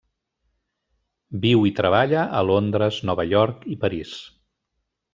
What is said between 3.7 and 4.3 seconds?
i París.